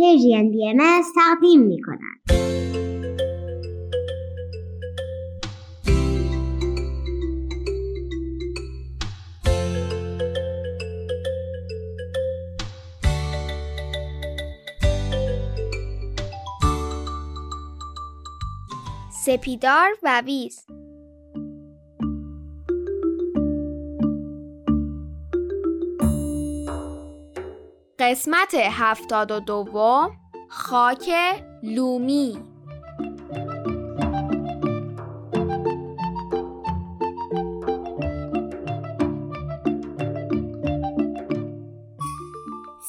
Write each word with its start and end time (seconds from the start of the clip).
پرژین 0.00 0.50
بی 0.50 0.68
ام 0.68 1.02
تقدیم 1.14 1.60
می 1.60 1.82
کند. 1.82 2.20
سپیدار 19.24 19.90
و 20.02 20.22
ویز 20.26 20.66
قسمت 28.00 28.54
هفتاد 28.54 29.30
و 29.30 29.40
دوم 29.40 30.16
خاک 30.48 31.10
لومی 31.62 32.38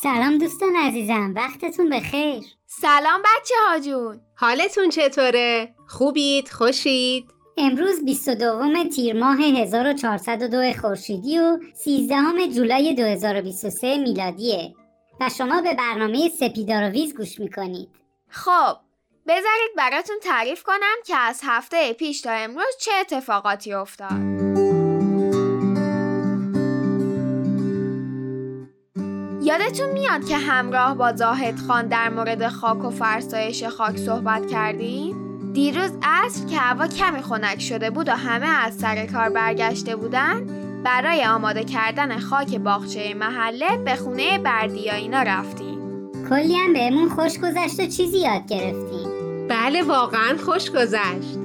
سلام 0.03 0.37
دوستان 0.37 0.75
عزیزم 0.75 1.33
وقتتون 1.35 1.89
بخیر 1.89 2.43
سلام 2.65 3.21
بچه 3.21 3.55
ها 3.69 3.79
جون 3.79 4.21
حالتون 4.35 4.89
چطوره؟ 4.89 5.75
خوبید؟ 5.87 6.49
خوشید؟ 6.49 7.25
امروز 7.57 8.05
22 8.05 8.83
تیر 8.95 9.19
ماه 9.19 9.37
1402 9.41 10.73
خورشیدی 10.81 11.39
و 11.39 11.59
13 11.73 12.47
جولای 12.47 12.93
2023 12.93 13.97
میلادیه 13.97 14.73
و 15.21 15.29
شما 15.29 15.61
به 15.61 15.73
برنامه 15.73 16.29
سپیدارویز 16.29 17.15
گوش 17.17 17.39
می‌کنید 17.39 17.89
خب 18.29 18.77
بذارید 19.27 19.71
براتون 19.77 20.15
تعریف 20.23 20.63
کنم 20.63 20.95
که 21.05 21.15
از 21.15 21.41
هفته 21.43 21.93
پیش 21.93 22.21
تا 22.21 22.31
امروز 22.31 22.77
چه 22.79 22.91
اتفاقاتی 23.01 23.73
افتاد 23.73 24.11
یادتون 29.41 29.89
میاد 29.93 30.27
که 30.27 30.37
همراه 30.37 30.95
با 30.95 31.13
زاهد 31.13 31.59
خان 31.67 31.87
در 31.87 32.09
مورد 32.09 32.47
خاک 32.47 32.85
و 32.85 32.89
فرسایش 32.89 33.63
خاک 33.63 33.97
صحبت 33.97 34.47
کردیم؟ 34.47 35.31
دیروز 35.53 35.91
عصر 36.03 36.45
که 36.45 36.57
هوا 36.57 36.87
کمی 36.87 37.21
خنک 37.21 37.61
شده 37.61 37.89
بود 37.89 38.09
و 38.09 38.11
همه 38.11 38.47
از 38.47 38.77
سر 38.77 39.05
کار 39.05 39.29
برگشته 39.29 39.95
بودن 39.95 40.60
برای 40.83 41.25
آماده 41.25 41.63
کردن 41.63 42.19
خاک 42.19 42.55
باغچه 42.55 43.13
محله 43.13 43.77
به 43.77 43.95
خونه 43.95 44.37
بردیایینا 44.37 45.21
رفتیم. 45.21 45.77
کلی 46.29 46.55
هم 46.55 46.73
بهمون 46.73 47.09
خوش 47.09 47.39
گذشت 47.39 47.79
و 47.79 47.85
چیزی 47.85 48.17
یاد 48.17 48.47
گرفتیم. 48.49 49.07
بله 49.49 49.83
واقعا 49.83 50.37
خوش 50.45 50.71
گذشت. 50.71 51.37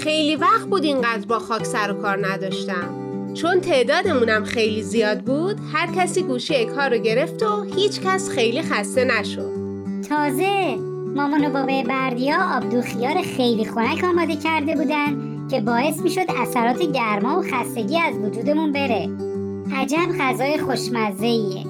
خیلی 0.00 0.36
وقت 0.36 0.66
بود 0.66 0.84
اینقدر 0.84 1.26
با 1.26 1.38
خاک 1.38 1.64
سر 1.64 1.90
و 1.90 1.94
کار 1.94 2.26
نداشتم. 2.26 3.02
چون 3.34 3.60
تعدادمونم 3.60 4.44
خیلی 4.44 4.82
زیاد 4.82 5.20
بود 5.20 5.56
هر 5.72 5.86
کسی 5.96 6.22
گوشه 6.22 6.64
کار 6.64 6.90
رو 6.90 7.02
گرفت 7.02 7.42
و 7.42 7.62
هیچ 7.62 8.00
کس 8.00 8.30
خیلی 8.30 8.62
خسته 8.62 9.04
نشد. 9.04 9.52
تازه 10.08 10.76
مامان 11.16 11.44
و 11.44 11.50
بابای 11.50 11.82
بردیا 11.82 12.56
آبدو 12.56 12.82
خیار 12.82 13.22
خیلی 13.22 13.64
خنک 13.64 14.04
آماده 14.04 14.36
کرده 14.36 14.74
بودن. 14.76 15.31
که 15.52 15.60
باعث 15.60 16.00
می‌شد 16.00 16.26
اثرات 16.28 16.82
گرما 16.82 17.38
و 17.38 17.42
خستگی 17.42 17.98
از 17.98 18.14
وجودمون 18.18 18.72
بره. 18.72 19.10
عجب 19.76 20.18
غذای 20.20 20.58
خوشمزه 20.58 21.26
ایه 21.26 21.64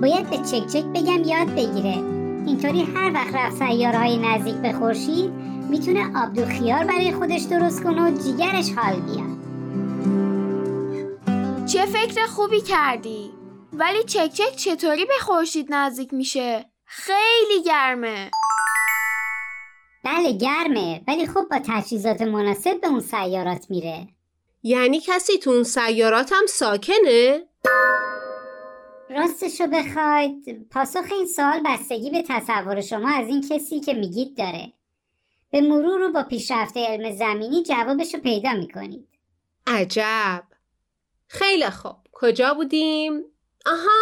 باید 0.00 0.30
به 0.30 0.36
چک 0.36 0.66
چک 0.66 0.84
بگم 0.84 1.24
یاد 1.24 1.54
بگیره. 1.54 1.96
اینطوری 2.46 2.82
هر 2.82 3.12
وقت 3.14 3.34
رفت 3.34 3.56
سیارهای 3.56 4.18
نزدیک 4.18 4.54
به 4.54 4.72
خورشید 4.72 5.30
می‌تونه 5.70 6.24
آبدو 6.24 6.46
خیار 6.46 6.84
برای 6.84 7.12
خودش 7.12 7.42
درست 7.42 7.82
کنه 7.82 8.02
و 8.02 8.18
جیگرش 8.22 8.72
حال 8.76 8.94
بیاد. 8.94 9.36
چه 11.66 11.86
فکر 11.86 12.26
خوبی 12.26 12.60
کردی. 12.60 13.30
ولی 13.72 14.04
چک 14.04 14.32
چک 14.32 14.56
چطوری 14.56 15.04
به 15.04 15.18
خورشید 15.20 15.66
نزدیک 15.70 16.14
میشه؟ 16.14 16.64
خیلی 16.84 17.62
گرمه. 17.66 18.30
بله 20.06 20.32
گرمه. 20.32 21.00
ولی 21.08 21.26
خب 21.26 21.46
با 21.50 21.58
تجهیزات 21.66 22.22
مناسب 22.22 22.80
به 22.80 22.86
اون 22.86 23.00
سیارات 23.00 23.66
میره. 23.70 24.08
یعنی 24.62 25.00
کسی 25.00 25.38
تو 25.38 25.50
اون 25.50 25.62
سیارات 25.62 26.32
هم 26.32 26.46
ساکنه؟ 26.46 27.42
راستشو 29.10 29.66
بخواید. 29.66 30.68
پاسخ 30.70 31.04
این 31.12 31.26
سوال 31.26 31.62
بستگی 31.64 32.10
به 32.10 32.24
تصور 32.28 32.80
شما 32.80 33.08
از 33.08 33.28
این 33.28 33.48
کسی 33.48 33.80
که 33.80 33.94
میگید 33.94 34.36
داره. 34.36 34.72
به 35.50 35.60
مرور 35.60 36.00
رو 36.00 36.12
با 36.12 36.22
پیشرفت 36.22 36.76
علم 36.76 37.16
زمینی 37.16 37.62
جوابشو 37.62 38.18
پیدا 38.18 38.52
می‌کنید. 38.52 39.08
عجب. 39.66 40.42
خیلی 41.28 41.70
خوب. 41.70 41.96
کجا 42.12 42.54
بودیم؟ 42.54 43.24
آها 43.66 43.98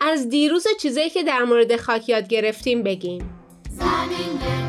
از 0.00 0.28
دیروز 0.28 0.66
چیزایی 0.80 1.10
که 1.10 1.22
در 1.22 1.44
مورد 1.44 1.76
خاک 1.76 2.08
یاد 2.08 2.28
گرفتیم 2.28 2.82
بگیم. 2.82 3.30
زمین 3.70 4.63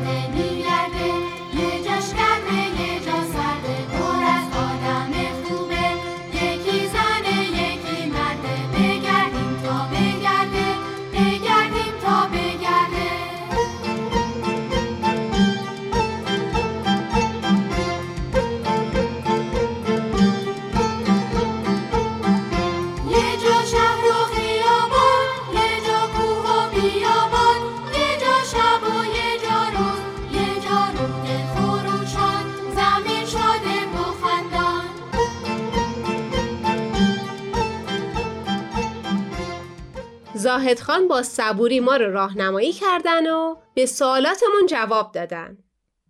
زاهد 40.56 40.80
خان 40.80 41.08
با 41.08 41.22
صبوری 41.22 41.80
ما 41.80 41.96
رو 41.96 42.12
راهنمایی 42.12 42.72
کردن 42.72 43.26
و 43.26 43.56
به 43.74 43.86
سوالاتمون 43.86 44.66
جواب 44.68 45.12
دادن 45.12 45.58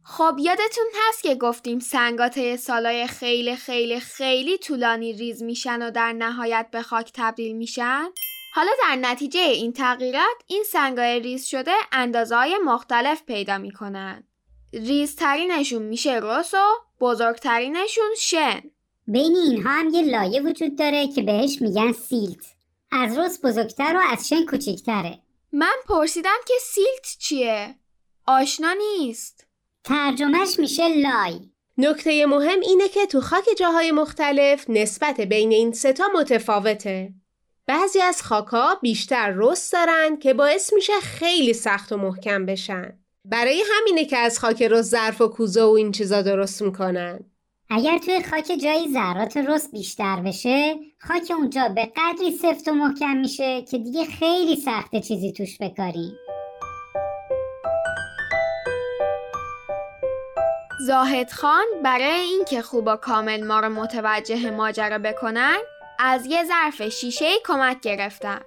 خب 0.05 0.37
یادتون 0.39 0.84
هست 1.09 1.23
که 1.23 1.34
گفتیم 1.34 1.79
سنگات 1.79 2.57
سالای 2.57 3.07
خیلی 3.07 3.57
خیلی 3.57 4.01
خیلی 4.01 4.59
طولانی 4.59 5.12
ریز 5.12 5.43
میشن 5.43 5.83
و 5.83 5.91
در 5.91 6.12
نهایت 6.12 6.69
به 6.71 6.83
خاک 6.83 7.11
تبدیل 7.15 7.57
میشن؟ 7.57 8.05
حالا 8.55 8.71
در 8.89 8.97
نتیجه 8.97 9.41
این 9.41 9.73
تغییرات 9.73 10.37
این 10.47 10.65
سنگای 10.73 11.21
ریز 11.21 11.45
شده 11.45 11.73
اندازه 11.93 12.37
های 12.37 12.59
مختلف 12.65 13.23
پیدا 13.23 13.59
می‌کنن. 13.59 14.25
ریزترینشون 14.73 15.83
میشه 15.83 16.21
رس 16.23 16.55
و 16.55 16.67
بزرگترینشون 17.01 18.15
شن. 18.19 18.61
بین 19.07 19.37
اینها 19.37 19.71
هم 19.71 19.89
یه 19.89 20.03
لایه 20.03 20.43
وجود 20.43 20.78
داره 20.78 21.09
که 21.09 21.23
بهش 21.23 21.63
میگن 21.63 21.93
سیلت 21.93 22.56
از 22.97 23.19
رس 23.19 23.45
بزرگتر 23.45 23.97
و 23.97 24.12
از 24.12 24.29
شن 24.29 24.45
کوچیکتره 24.45 25.19
من 25.53 25.75
پرسیدم 25.89 26.39
که 26.47 26.55
سیلت 26.61 27.17
چیه؟ 27.19 27.75
آشنا 28.27 28.73
نیست. 28.73 29.47
ترجمهش 29.84 30.59
میشه 30.59 30.89
لای. 30.89 31.41
نکته 31.79 32.27
مهم 32.27 32.61
اینه 32.61 32.89
که 32.89 33.07
تو 33.07 33.21
خاک 33.21 33.45
جاهای 33.59 33.93
مختلف 33.93 34.65
نسبت 34.71 35.21
بین 35.21 35.53
این 35.53 35.73
ستا 35.73 36.05
متفاوته. 36.15 37.12
بعضی 37.67 38.01
از 38.01 38.23
خاکا 38.23 38.75
بیشتر 38.83 39.34
رست 39.37 39.73
دارن 39.73 40.17
که 40.17 40.34
باعث 40.34 40.73
میشه 40.73 41.01
خیلی 41.01 41.53
سخت 41.53 41.93
و 41.93 41.97
محکم 41.97 42.47
بشن. 42.47 42.99
برای 43.25 43.65
همینه 43.72 44.04
که 44.04 44.16
از 44.16 44.39
خاک 44.39 44.63
رست 44.63 44.91
ظرف 44.91 45.21
و 45.21 45.28
کوزه 45.28 45.63
و 45.63 45.71
این 45.71 45.92
چیزا 45.92 46.22
درست 46.22 46.63
می‌کنن. 46.63 47.31
اگر 47.71 47.98
توی 47.98 48.22
خاک 48.22 48.47
جایی 48.63 48.92
ذرات 48.92 49.36
رس 49.36 49.71
بیشتر 49.71 50.21
بشه 50.21 50.77
خاک 51.09 51.30
اونجا 51.30 51.68
به 51.68 51.92
قدری 51.97 52.30
سفت 52.30 52.68
و 52.68 52.72
محکم 52.72 53.16
میشه 53.16 53.63
که 53.63 53.78
دیگه 53.78 54.04
خیلی 54.04 54.57
سخته 54.57 55.01
چیزی 55.01 55.33
توش 55.33 55.59
بکاریم 55.60 56.13
زاهد 60.86 61.33
خان 61.33 61.65
برای 61.84 62.21
اینکه 62.21 62.63
خوب 62.63 62.86
و 62.86 62.97
کامل 62.97 63.45
ما 63.45 63.60
رو 63.60 63.68
متوجه 63.68 64.51
ماجرا 64.51 64.98
بکنن 64.98 65.57
از 65.98 66.27
یه 66.27 66.45
ظرف 66.45 66.89
شیشه 66.89 67.30
کمک 67.45 67.80
گرفتن. 67.80 68.41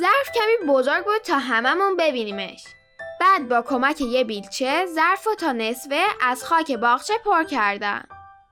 ظرف 0.00 0.30
کمی 0.34 0.68
بزرگ 0.68 1.04
بود 1.04 1.22
تا 1.24 1.38
هممون 1.38 1.96
ببینیمش. 1.96 2.64
بعد 3.20 3.48
با 3.48 3.62
کمک 3.62 4.00
یه 4.00 4.24
بیلچه 4.24 4.86
ظرف 4.86 5.26
رو 5.26 5.34
تا 5.34 5.52
نصفه 5.52 6.02
از 6.22 6.44
خاک 6.44 6.72
باغچه 6.72 7.14
پر 7.24 7.44
کردن. 7.44 8.02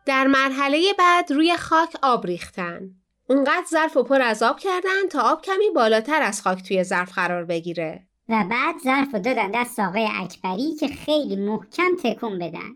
در 0.08 0.26
مرحله 0.26 0.92
بعد 0.98 1.32
روی 1.32 1.56
خاک 1.56 1.96
آب 2.02 2.26
ریختن 2.26 2.90
اونقدر 3.28 3.64
ظرف 3.70 3.96
و 3.96 4.02
پر 4.02 4.22
از 4.22 4.42
آب 4.42 4.58
کردن 4.58 5.08
تا 5.10 5.20
آب 5.20 5.42
کمی 5.42 5.70
بالاتر 5.74 6.22
از 6.22 6.42
خاک 6.42 6.62
توی 6.62 6.84
ظرف 6.84 7.12
قرار 7.12 7.44
بگیره 7.44 8.06
و 8.28 8.44
بعد 8.50 8.74
ظرف 8.84 9.08
رو 9.12 9.18
دادن 9.20 9.50
دست 9.50 9.80
آقای 9.80 10.08
اکبری 10.12 10.74
که 10.74 10.88
خیلی 10.88 11.36
محکم 11.36 11.96
تکون 12.02 12.38
بدن 12.38 12.70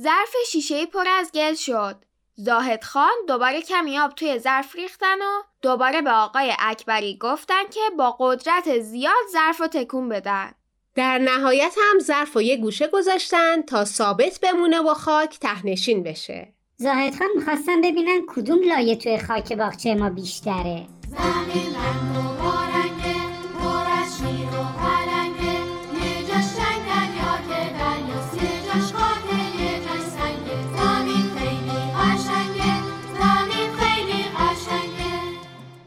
ظرف 0.00 0.34
شیشه 0.46 0.86
پر 0.86 1.04
از 1.08 1.32
گل 1.32 1.54
شد. 1.54 2.04
زاهد 2.34 2.84
خان 2.84 3.14
دوباره 3.28 3.62
کمی 3.62 3.98
آب 3.98 4.14
توی 4.14 4.38
ظرف 4.38 4.76
ریختن 4.76 5.18
و 5.18 5.42
دوباره 5.62 6.02
به 6.02 6.10
آقای 6.10 6.52
اکبری 6.58 7.18
گفتن 7.18 7.68
که 7.70 7.80
با 7.98 8.16
قدرت 8.20 8.78
زیاد 8.78 9.24
ظرف 9.32 9.60
رو 9.60 9.66
تکون 9.66 10.08
بدن. 10.08 10.52
در 10.94 11.18
نهایت 11.18 11.74
هم 11.82 11.98
ظرف 11.98 12.36
و 12.36 12.42
یه 12.42 12.56
گوشه 12.56 12.86
گذاشتن 12.86 13.62
تا 13.62 13.84
ثابت 13.84 14.40
بمونه 14.42 14.80
و 14.80 14.94
خاک 14.94 15.38
تهنشین 15.38 16.02
بشه. 16.02 16.57
زاهد 16.80 17.18
خان 17.18 17.28
می‌خواستن 17.36 17.80
ببینن 17.80 18.20
کدوم 18.28 18.58
لایه 18.62 18.96
توی 18.96 19.18
خاک 19.18 19.52
باغچه 19.52 19.94
ما 19.94 20.10
بیشتره 20.10 20.86
زمین 21.08 21.74
رنگ 21.74 22.16
و 22.16 22.50
رنگه 22.74 23.18
پر 23.58 23.86
از 24.02 24.18
شیر 24.18 24.48
و 24.48 24.64
پلنگه 24.78 25.58
یه 26.02 26.26
جاش 26.28 26.48
جنگ 26.56 26.82
دریا 26.88 27.34
که 27.48 27.72
دریاست 27.78 28.42
یه 28.42 28.66
جاش 28.66 28.92
خاکه 28.92 29.62
یه 29.62 29.78
جاش 29.78 30.00
سنگه 30.00 30.58
زمین 30.76 31.26
خیلی 31.38 31.80
قشنگه 31.98 32.74
زمین 33.20 33.72
خیلی 33.76 34.22
قشنگه 34.22 35.14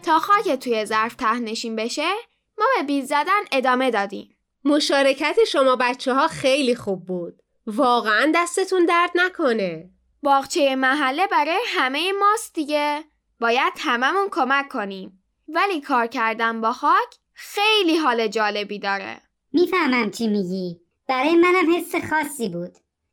تا 0.03 0.19
خاک 0.19 0.59
توی 0.59 0.85
ظرف 0.85 1.15
تهنشین 1.15 1.75
بشه 1.75 2.11
ما 2.57 2.65
به 2.77 2.83
بیل 2.83 3.05
زدن 3.05 3.41
ادامه 3.51 3.91
دادیم. 3.91 4.35
مشارکت 4.65 5.37
شما 5.47 5.75
بچه 5.75 6.13
ها 6.13 6.27
خیلی 6.27 6.75
خوب 6.75 7.05
بود. 7.05 7.41
واقعا 7.67 8.31
دستتون 8.35 8.85
درد 8.85 9.11
نکنه. 9.15 9.89
باغچه 10.23 10.75
محله 10.75 11.27
برای 11.27 11.59
همه 11.67 12.11
ماست 12.11 12.53
دیگه. 12.53 13.03
باید 13.39 13.73
هممون 13.77 14.27
کمک 14.31 14.69
کنیم. 14.69 15.23
ولی 15.47 15.81
کار 15.81 16.07
کردن 16.07 16.61
با 16.61 16.73
خاک 16.73 17.15
خیلی 17.33 17.97
حال 17.97 18.27
جالبی 18.27 18.79
داره. 18.79 19.21
می‌فهمم 19.53 20.11
چی 20.11 20.27
میگی 20.27 20.81
برای 21.07 21.35
منم 21.35 21.75
حس 21.75 21.95
خاصی 22.09 22.49
بود 22.49 22.71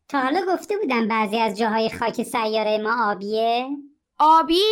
تا 0.08 0.20
حالا 0.20 0.40
گفته 0.48 0.76
بودم 0.76 1.08
بعضی 1.08 1.38
از 1.38 1.58
جاهای 1.58 1.90
خاک 1.90 2.22
سیاره 2.22 2.78
ما 2.78 3.10
آبیه 3.10 3.66
آبی؟ 4.18 4.64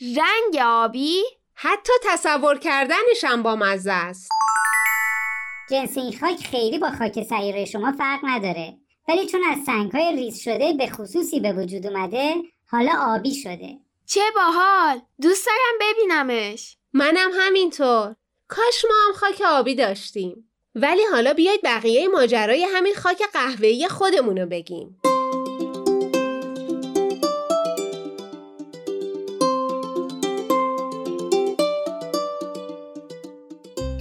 رنگ 0.00 0.62
آبی؟ 0.64 1.22
حتی 1.54 1.92
تصور 2.04 2.58
کردنش 2.58 3.24
هم 3.24 3.42
با 3.42 3.56
مزه 3.56 3.92
است. 3.92 4.28
جنس 5.70 5.96
این 5.98 6.18
خاک 6.18 6.46
خیلی 6.46 6.78
با 6.78 6.90
خاک 6.90 7.22
سیاره 7.22 7.64
شما 7.64 7.92
فرق 7.92 8.20
نداره 8.22 8.79
ولی 9.08 9.26
چون 9.26 9.40
از 9.50 9.58
سنگهای 9.66 10.16
ریز 10.16 10.38
شده 10.38 10.72
به 10.72 10.86
خصوصی 10.86 11.40
به 11.40 11.52
وجود 11.52 11.86
اومده 11.86 12.34
حالا 12.66 12.92
آبی 13.00 13.34
شده 13.34 13.78
چه 14.06 14.20
باحال 14.34 15.00
دوست 15.20 15.46
دارم 15.46 15.92
ببینمش 15.92 16.76
منم 16.92 17.30
همینطور. 17.34 18.14
کاش 18.48 18.84
ما 18.88 18.94
هم 19.06 19.12
خاک 19.14 19.42
آبی 19.46 19.74
داشتیم. 19.74 20.50
ولی 20.74 21.02
حالا 21.12 21.32
بیاید 21.34 21.60
بقیه 21.64 22.08
ماجرای 22.08 22.64
همین 22.74 22.94
خاک 22.94 23.22
قهوه‌ای 23.32 23.88
خودمونو 23.88 24.46
بگیم. 24.46 25.00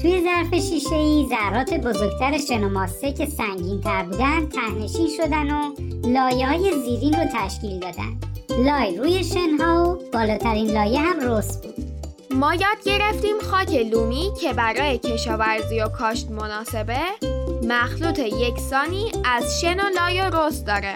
توی 0.02 0.24
ظرف 0.24 0.54
شیشه 0.54 0.96
ای 0.96 1.28
ذرات 1.30 1.74
بزرگتر 1.74 2.38
شن 2.38 2.64
و 2.64 2.70
ماسه 2.70 3.14
که 3.14 3.26
سنگین 3.26 3.82
تر 3.82 4.04
بودن 4.04 4.50
تهنشین 4.50 5.08
شدن 5.18 5.52
و 5.52 5.74
لایه 6.04 6.48
های 6.48 6.72
زیرین 6.84 7.14
رو 7.14 7.26
تشکیل 7.34 7.80
دادن. 7.80 8.20
لای 8.50 8.98
روی 8.98 9.24
شنها 9.24 9.94
و 9.94 10.12
بالاترین 10.14 10.72
لایه 10.72 11.00
هم 11.00 11.20
رس 11.20 11.62
بود. 11.62 11.76
ما 12.32 12.54
یاد 12.54 12.84
گرفتیم 12.86 13.40
خاک 13.40 13.70
لومی 13.70 14.32
که 14.42 14.54
برای 14.54 14.98
کشاورزی 14.98 15.82
و 15.82 15.88
کاشت 15.88 16.32
مناسبه 16.32 17.00
مخلوط 17.64 18.20
یکسانی 18.20 19.12
از 19.26 19.62
شن 19.62 19.80
و 19.80 19.90
لای 19.96 20.22
و 20.22 20.30
رس 20.34 20.64
داره. 20.64 20.94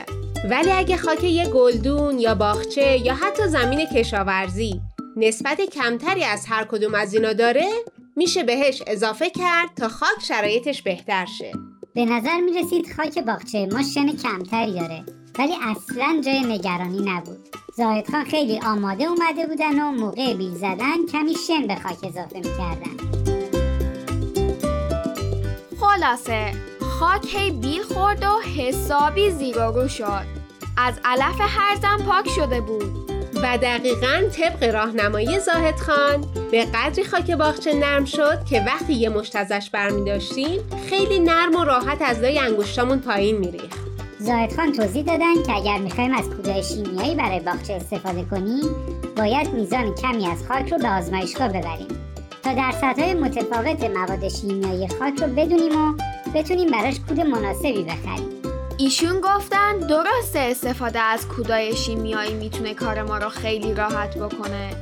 ولی 0.50 0.72
اگه 0.72 0.98
خاک 0.98 1.24
یه 1.24 1.50
گلدون 1.50 2.20
یا 2.20 2.36
باغچه 2.36 2.98
یا 2.98 3.16
حتی 3.16 3.48
زمین 3.48 3.86
کشاورزی 3.86 4.82
نسبت 5.18 5.62
کمتری 5.62 6.24
از 6.24 6.46
هر 6.50 6.64
کدوم 6.64 6.96
از 6.96 7.14
اینا 7.14 7.34
داره 7.34 7.70
میشه 8.16 8.44
بهش 8.44 8.84
اضافه 8.88 9.30
کرد 9.30 9.74
تا 9.76 9.90
خاک 9.90 10.24
شرایطش 10.24 10.82
بهتر 10.82 11.26
شه. 11.26 11.52
به 11.96 12.06
نظر 12.06 12.42
می 12.42 12.54
رسید 12.54 12.94
خاک 12.96 13.20
باغچه 13.20 13.66
ما 13.72 13.84
شن 13.84 14.16
کمتری 14.18 14.74
داره 14.74 15.04
ولی 15.40 15.54
اصلا 15.62 16.22
جای 16.26 16.40
نگرانی 16.40 17.02
نبود. 17.02 17.50
زاهد 17.78 18.12
خان 18.12 18.24
خیلی 18.24 18.60
آماده 18.60 19.04
اومده 19.04 19.48
بودن 19.48 19.80
و 19.80 19.92
موقع 19.92 20.34
بیل 20.34 20.56
زدن 20.56 21.06
کمی 21.12 21.36
شن 21.48 21.68
به 21.68 21.76
خاک 21.76 21.98
اضافه 22.04 22.36
می‌کردن. 22.36 22.98
خلاصه 25.80 26.54
خاک 26.82 27.36
هی 27.36 27.52
بیل 27.52 27.84
خورد 27.84 28.24
و 28.24 28.42
حسابی 28.58 29.32
زیر 29.32 29.58
و 29.58 29.72
رو 29.72 29.88
شد. 29.88 30.26
از 30.78 30.96
علف 31.06 31.36
هرزم 31.40 32.06
پاک 32.06 32.30
شده 32.30 32.62
بود. 32.62 33.13
و 33.44 33.58
دقیقا 33.58 34.24
طبق 34.32 34.64
راهنمایی 34.74 35.40
زاهد 35.40 35.80
خان 35.80 36.26
به 36.52 36.66
قدری 36.66 37.04
خاک 37.04 37.32
باغچه 37.32 37.74
نرم 37.74 38.06
شد 38.06 38.46
که 38.50 38.62
وقتی 38.62 38.94
یه 38.94 39.10
مشت 39.10 39.36
ازش 39.36 39.70
برمی 39.70 40.06
داشتیم 40.06 40.60
خیلی 40.90 41.20
نرم 41.20 41.56
و 41.56 41.64
راحت 41.64 42.02
از 42.02 42.20
لای 42.20 42.40
انگشتامون 42.40 43.00
پایین 43.00 43.38
میریخت. 43.38 43.80
زاهد 44.20 44.56
خان 44.56 44.72
توضیح 44.72 45.04
دادن 45.04 45.44
که 45.44 45.56
اگر 45.56 45.78
می‌خوایم 45.78 46.14
از 46.14 46.30
کودای 46.30 46.64
شیمیایی 46.64 47.16
برای 47.16 47.40
باغچه 47.40 47.74
استفاده 47.74 48.24
کنیم 48.24 48.76
باید 49.18 49.54
میزان 49.54 49.96
کمی 49.96 50.28
از 50.28 50.48
خاک 50.48 50.72
رو 50.72 50.78
به 50.78 50.90
آزمایشگاه 50.90 51.48
ببریم 51.48 51.88
تا 52.44 52.54
در 52.54 52.72
سطح 52.72 53.14
متفاوت 53.14 53.84
مواد 53.84 54.28
شیمیایی 54.28 54.88
خاک 54.88 55.22
رو 55.22 55.28
بدونیم 55.28 55.90
و 55.90 55.94
بتونیم 56.36 56.72
براش 56.72 57.00
کود 57.00 57.20
مناسبی 57.20 57.84
بخریم 57.84 58.43
ایشون 58.78 59.22
گفتن 59.22 59.78
درسته 59.78 60.40
استفاده 60.40 61.00
از 61.00 61.28
کودای 61.28 61.76
شیمیایی 61.76 62.34
می‌تونه 62.34 62.74
کار 62.74 63.04
ما 63.04 63.18
رو 63.18 63.30
خیلی 63.30 63.74
راحت 63.74 64.18
بکنه 64.18 64.76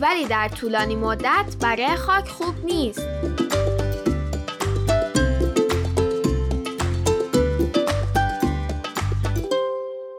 ولی 0.00 0.24
در 0.24 0.48
طولانی 0.48 0.96
مدت 0.96 1.56
برای 1.60 1.96
خاک 1.96 2.28
خوب 2.28 2.64
نیست. 2.64 3.00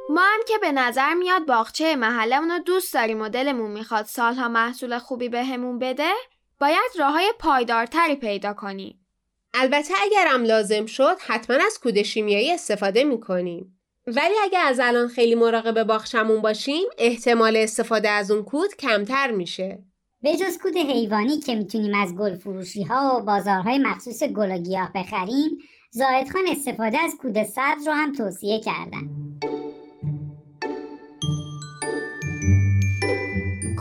ما 0.10 0.22
هم 0.22 0.40
که 0.48 0.58
به 0.62 0.72
نظر 0.72 1.14
میاد 1.14 1.46
باغچه 1.46 1.96
محلمون 1.96 2.52
رو 2.52 2.60
دوست 2.60 2.94
داریم 2.94 3.22
و 3.22 3.30
دلمون 3.30 3.72
می‌خواد 3.72 4.06
سالها 4.06 4.48
محصول 4.48 5.00
خوبی 5.00 5.30
بهمون 5.30 5.80
بده 5.80 6.12
باید 6.60 6.92
راه 7.00 7.12
های 7.12 7.34
پایدارتری 7.40 8.16
پیدا 8.16 8.54
کنیم. 8.54 9.05
البته 9.56 9.94
اگرم 10.02 10.44
لازم 10.44 10.86
شد 10.86 11.18
حتما 11.28 11.58
از 11.66 11.80
کود 11.80 12.02
شیمیایی 12.02 12.52
استفاده 12.52 13.04
می‌کنیم. 13.04 13.80
ولی 14.08 14.34
اگه 14.44 14.60
از 14.60 14.80
الان 14.84 15.08
خیلی 15.08 15.36
مراقب 15.36 15.84
باغچمون 15.84 16.42
باشیم 16.42 16.84
احتمال 16.98 17.58
استفاده 17.58 18.10
از 18.10 18.32
اون 18.32 18.44
کود 18.44 18.76
کمتر 18.80 19.32
میشه. 19.32 19.84
به 20.22 20.36
جز 20.36 20.58
کود 20.58 20.78
حیوانی 20.78 21.40
که 21.40 21.56
می‌تونیم 21.56 21.96
از 21.96 22.16
گل 22.16 22.36
فروشی 22.36 22.84
ها 22.84 23.18
و 23.20 23.26
بازارهای 23.26 23.78
مخصوص 23.78 24.24
گل 24.24 24.52
و 24.52 24.58
گیاه 24.58 24.92
بخریم 24.96 25.58
زاهد 25.92 26.30
خان 26.30 26.44
استفاده 26.52 27.00
از 27.00 27.14
کود 27.22 27.44
سبز 27.44 27.88
رو 27.88 27.94
هم 27.94 28.14
توصیه 28.14 28.60
کردن 28.60 29.10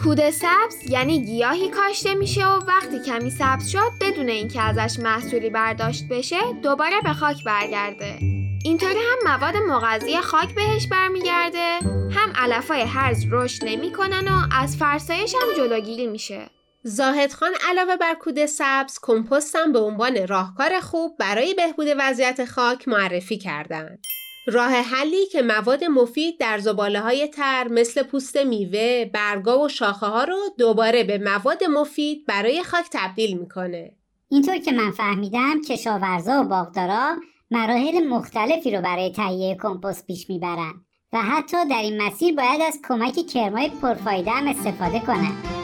کود 0.04 0.30
سبز 0.30 0.90
یعنی 0.90 1.24
گیاهی 1.24 1.68
کاشته 1.68 2.14
میشه 2.14 2.46
و 2.46 2.60
وقتی 2.66 2.98
کمی 3.06 3.30
سبز 3.30 3.68
شد 3.68 3.90
بدون 4.00 4.28
اینکه 4.28 4.60
ازش 4.60 4.98
محصولی 4.98 5.50
برداشت 5.50 6.08
بشه 6.10 6.40
دوباره 6.62 7.00
به 7.04 7.12
خاک 7.12 7.44
برگرده. 7.44 8.18
اینطوری 8.64 8.98
هم 8.98 9.32
مواد 9.32 9.56
مغذی 9.56 10.16
خاک 10.16 10.54
بهش 10.54 10.86
برمیگرده. 10.86 11.78
هم 12.10 12.32
علفای 12.36 12.80
هرز 12.80 13.24
رشد 13.30 13.64
نمی‌کنن 13.64 14.28
و 14.28 14.42
از 14.52 14.76
فرسایش 14.76 15.34
هم 15.34 15.56
جلوگیری 15.56 16.06
میشه. 16.06 16.50
زاهد 16.82 17.32
خان 17.32 17.52
علاوه 17.68 17.96
بر 17.96 18.14
کود 18.14 18.46
سبز 18.46 18.98
کمپوست 19.02 19.56
هم 19.56 19.72
به 19.72 19.78
عنوان 19.78 20.26
راهکار 20.26 20.80
خوب 20.80 21.16
برای 21.18 21.54
بهبود 21.54 21.88
وضعیت 21.98 22.44
خاک 22.44 22.88
معرفی 22.88 23.38
کردند. 23.38 24.04
راه 24.46 24.70
حلی 24.72 25.26
که 25.26 25.42
مواد 25.42 25.84
مفید 25.84 26.38
در 26.40 26.58
زباله 26.58 27.00
های 27.00 27.28
تر 27.28 27.68
مثل 27.68 28.02
پوست 28.02 28.36
میوه، 28.36 29.10
برگا 29.12 29.58
و 29.64 29.68
شاخه 29.68 30.06
ها 30.06 30.24
رو 30.24 30.36
دوباره 30.58 31.04
به 31.04 31.18
مواد 31.18 31.64
مفید 31.64 32.26
برای 32.26 32.62
خاک 32.62 32.86
تبدیل 32.92 33.38
می‌کنه. 33.38 33.92
اینطور 34.28 34.58
که 34.58 34.72
من 34.72 34.90
فهمیدم 34.90 35.60
کشاورزا 35.68 36.40
و 36.40 36.44
باغدارا 36.44 37.16
مراحل 37.50 38.06
مختلفی 38.06 38.76
رو 38.76 38.82
برای 38.82 39.12
تهیه 39.12 39.56
کمپوست 39.62 40.06
پیش 40.06 40.30
می‌برن 40.30 40.74
و 41.12 41.22
حتی 41.22 41.56
در 41.70 41.82
این 41.82 42.02
مسیر 42.02 42.34
باید 42.34 42.62
از 42.62 42.78
کمک 42.88 43.26
کرمای 43.26 43.70
پرفایده 43.82 44.30
هم 44.30 44.48
استفاده 44.48 45.00
کنن 45.00 45.63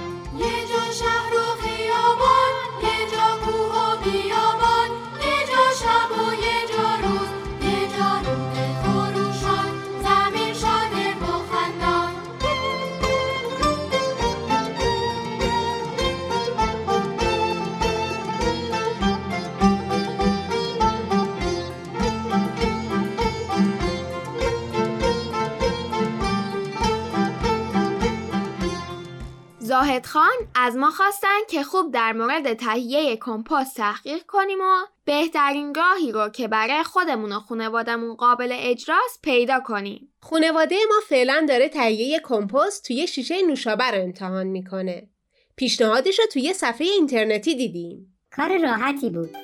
واحد 29.71 30.07
خان 30.07 30.33
از 30.55 30.77
ما 30.77 30.91
خواستن 30.91 31.39
که 31.49 31.63
خوب 31.63 31.93
در 31.93 32.13
مورد 32.13 32.55
تهیه 32.55 33.17
کمپوست 33.17 33.77
تحقیق 33.77 34.23
کنیم 34.27 34.59
و 34.61 34.87
بهترین 35.05 35.75
راهی 35.75 36.13
رو 36.13 36.29
که 36.29 36.49
برای 36.49 36.83
خودمون 36.83 37.33
و 37.33 37.41
خانوادمون 37.41 38.15
قابل 38.15 38.49
اجراست 38.53 39.23
پیدا 39.23 39.61
کنیم. 39.61 40.13
خانواده 40.23 40.77
ما 40.89 41.01
فعلا 41.09 41.47
داره 41.49 41.69
تهیه 41.69 42.21
کمپوست 42.25 42.87
توی 42.87 43.07
شیشه 43.07 43.43
نوشابه 43.43 43.91
رو 43.91 44.03
امتحان 44.03 44.47
می‌کنه. 44.47 45.09
پیشنهادش 45.57 46.19
رو 46.19 46.25
توی 46.33 46.53
صفحه 46.53 46.87
اینترنتی 46.87 47.55
دیدیم. 47.55 48.19
کار 48.37 48.59
راحتی 48.59 49.11
بود 49.11 49.37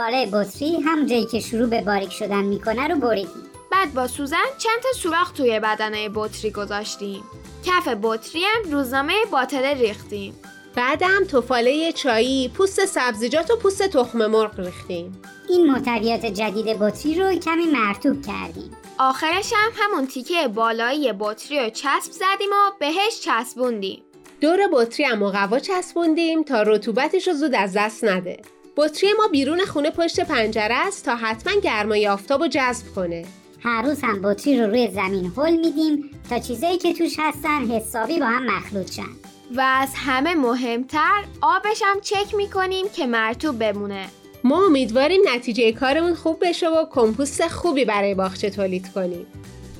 بالای 0.00 0.26
بطری 0.26 0.76
هم 0.76 1.06
جایی 1.06 1.26
که 1.26 1.40
شروع 1.40 1.66
به 1.66 1.80
باریک 1.80 2.12
شدن 2.12 2.44
می‌کنه 2.44 2.88
رو 2.88 2.96
بریدیم 2.96 3.42
بعد 3.72 3.94
با 3.94 4.06
سوزن 4.06 4.36
چند 4.58 4.82
تا 4.82 4.88
سوراخ 4.92 5.32
توی 5.32 5.60
بدنه 5.60 6.08
بطری 6.14 6.50
گذاشتیم. 6.50 7.22
کف 7.64 7.88
بطری 8.02 8.42
هم 8.44 8.72
روزنامه 8.72 9.12
باطله 9.30 9.74
ریختیم. 9.74 10.34
بعدم 10.74 11.24
توفاله 11.30 11.92
چایی، 11.92 12.48
پوست 12.48 12.84
سبزیجات 12.84 13.50
و 13.50 13.56
پوست 13.56 13.82
تخم 13.82 14.26
مرغ 14.26 14.60
ریختیم. 14.60 15.22
این 15.48 15.66
محتویات 15.70 16.26
جدید 16.26 16.78
بطری 16.78 17.14
رو 17.14 17.34
کمی 17.34 17.64
مرتوب 17.64 18.26
کردیم 18.26 18.70
آخرش 18.98 19.52
هم 19.56 19.70
همون 19.74 20.06
تیکه 20.06 20.48
بالایی 20.48 21.12
بطری 21.12 21.58
رو 21.58 21.70
چسب 21.70 22.12
زدیم 22.12 22.50
و 22.50 22.70
بهش 22.78 23.20
چسبوندیم. 23.20 24.02
دور 24.40 24.58
بطری 24.72 25.04
هم 25.04 25.18
مقوا 25.18 25.58
چسبوندیم 25.58 26.42
تا 26.42 26.62
رطوبتش 26.62 27.28
رو 27.28 27.34
زود 27.34 27.54
از 27.54 27.72
دست 27.76 28.04
نده. 28.04 28.36
بطری 28.80 29.12
ما 29.12 29.28
بیرون 29.28 29.64
خونه 29.64 29.90
پشت 29.90 30.20
پنجره 30.20 30.74
است 30.74 31.04
تا 31.04 31.16
حتما 31.16 31.60
گرمای 31.60 32.08
آفتاب 32.08 32.42
رو 32.42 32.48
جذب 32.48 32.94
کنه. 32.94 33.24
هر 33.62 33.82
روز 33.82 34.02
هم 34.02 34.22
بطری 34.22 34.60
رو 34.60 34.66
روی 34.66 34.90
زمین 34.90 35.32
هل 35.36 35.56
میدیم 35.56 36.10
تا 36.30 36.38
چیزایی 36.38 36.78
که 36.78 36.94
توش 36.94 37.16
هستن 37.18 37.70
حسابی 37.70 38.18
با 38.18 38.26
هم 38.26 38.56
مخلوط 38.56 38.92
شن 38.92 39.08
و 39.56 39.60
از 39.60 39.88
همه 39.94 40.34
مهمتر 40.34 41.24
آبش 41.40 41.82
هم 41.84 42.00
چک 42.00 42.34
می‌کنیم 42.34 42.86
که 42.88 43.06
مرتوب 43.06 43.58
بمونه. 43.58 44.06
ما 44.44 44.66
امیدواریم 44.66 45.20
نتیجه 45.34 45.72
کارمون 45.72 46.14
خوب 46.14 46.48
بشه 46.48 46.68
و 46.68 46.84
کمپوست 46.90 47.48
خوبی 47.48 47.84
برای 47.84 48.14
باغچه 48.14 48.50
تولید 48.50 48.92
کنیم. 48.92 49.26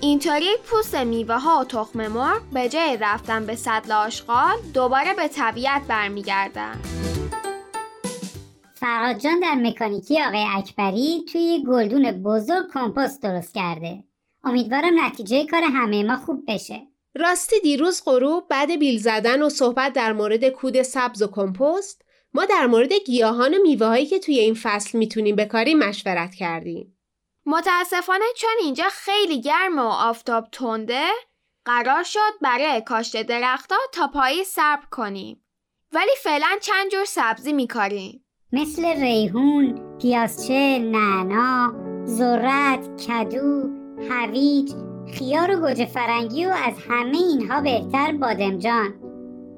اینطوری 0.00 0.56
پوست 0.64 0.94
میوه 0.94 1.38
ها 1.38 1.60
و 1.60 1.64
تخم 1.64 2.06
مرغ 2.06 2.40
به 2.52 2.68
جای 2.68 2.98
رفتن 3.00 3.46
به 3.46 3.56
سطل 3.56 3.92
آشغال 3.92 4.56
دوباره 4.74 5.14
به 5.14 5.28
طبیعت 5.28 5.82
برمیگردن. 5.88 6.80
فرهاد 8.80 9.18
جان 9.18 9.40
در 9.40 9.54
مکانیکی 9.54 10.22
آقای 10.22 10.44
اکبری 10.56 11.24
توی 11.32 11.40
یه 11.40 11.64
گلدون 11.64 12.22
بزرگ 12.22 12.72
کمپوست 12.74 13.22
درست 13.22 13.54
کرده 13.54 14.04
امیدوارم 14.44 15.04
نتیجه 15.04 15.46
کار 15.46 15.62
همه 15.62 16.02
ما 16.02 16.16
خوب 16.16 16.44
بشه 16.48 16.86
راستی 17.14 17.60
دیروز 17.60 18.02
غروب 18.04 18.48
بعد 18.48 18.78
بیل 18.78 18.98
زدن 18.98 19.42
و 19.42 19.48
صحبت 19.48 19.92
در 19.92 20.12
مورد 20.12 20.48
کود 20.48 20.82
سبز 20.82 21.22
و 21.22 21.26
کمپوست 21.26 22.02
ما 22.34 22.44
در 22.44 22.66
مورد 22.66 22.92
گیاهان 22.92 23.54
و 23.54 23.62
میوه 23.62 23.86
هایی 23.86 24.06
که 24.06 24.18
توی 24.18 24.38
این 24.38 24.54
فصل 24.54 24.98
می‌تونیم 24.98 25.36
بکاریم 25.36 25.78
مشورت 25.78 26.34
کردیم. 26.34 26.98
متاسفانه 27.46 28.24
چون 28.36 28.54
اینجا 28.60 28.88
خیلی 28.92 29.40
گرمه 29.40 29.82
و 29.82 29.86
آفتاب 29.86 30.48
تنده 30.52 31.06
قرار 31.64 32.02
شد 32.02 32.40
برای 32.42 32.80
کاشت 32.80 33.22
درختها 33.22 33.78
تا 33.92 34.06
پاییز 34.06 34.46
صبر 34.46 34.86
کنیم. 34.90 35.44
ولی 35.92 36.12
فعلا 36.22 36.58
چند 36.60 36.90
جور 36.90 37.04
سبزی 37.04 37.52
میکاریم. 37.52 38.24
مثل 38.52 39.00
ریحون، 39.00 39.98
پیازچه، 39.98 40.78
نعنا، 40.78 41.74
ذرت، 42.06 43.02
کدو، 43.06 43.70
هویج، 44.10 44.72
خیار 45.14 45.50
و 45.50 45.60
گوجه 45.60 45.86
فرنگی 45.86 46.46
و 46.46 46.48
از 46.48 46.74
همه 46.88 47.16
اینها 47.16 47.60
بهتر 47.60 48.12
بادمجان 48.12 48.94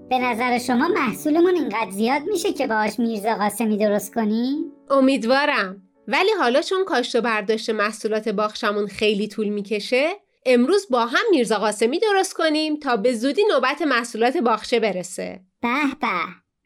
به 0.08 0.18
نظر 0.18 0.58
شما 0.58 0.88
محصولمون 0.88 1.54
اینقدر 1.54 1.90
زیاد 1.90 2.22
میشه 2.22 2.52
که 2.52 2.66
باهاش 2.66 2.98
میرزا 2.98 3.34
قاسمی 3.34 3.76
درست 3.76 4.14
کنیم؟ 4.14 4.72
امیدوارم. 4.90 5.82
ولی 6.08 6.30
حالا 6.38 6.62
چون 6.62 6.84
کاشت 6.84 7.16
و 7.16 7.20
برداشت 7.20 7.70
محصولات 7.70 8.28
باغچمون 8.28 8.86
خیلی 8.86 9.28
طول 9.28 9.48
می‌کشه 9.48 10.10
امروز 10.46 10.86
با 10.90 11.06
هم 11.06 11.24
میرزا 11.30 11.58
قاسمی 11.58 11.98
درست 11.98 12.34
کنیم 12.34 12.76
تا 12.76 12.96
به 12.96 13.12
زودی 13.12 13.42
نوبت 13.52 13.82
محصولات 13.82 14.36
باغچه 14.36 14.80
برسه. 14.80 15.40
به 15.62 15.68
به 16.00 16.08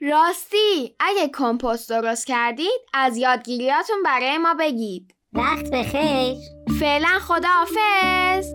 راستی 0.00 0.96
اگه 1.00 1.28
کمپوست 1.28 1.88
درست 1.88 2.26
کردید 2.26 2.80
از 2.94 3.16
یادگیریاتون 3.16 4.02
برای 4.04 4.38
ما 4.38 4.54
بگید. 4.54 5.14
وقت 5.32 5.70
بخیر 5.70 6.36
فعلا 6.80 7.18
خداحافظ 7.20 8.46